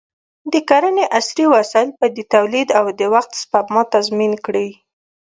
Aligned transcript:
د 0.51 0.53
کرنې 0.69 1.05
عصري 1.17 1.45
وسایل 1.55 1.89
باید 1.97 2.13
د 2.15 2.21
تولید 2.33 2.67
او 2.79 2.85
د 2.99 3.01
وخت 3.13 3.31
سپما 3.41 3.81
تضمین 3.93 4.31
وکړي. 4.35 4.69